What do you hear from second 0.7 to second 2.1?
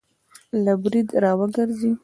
برید را وګرځي